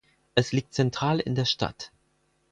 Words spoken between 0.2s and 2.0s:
Es liegt zentral in der Stadt.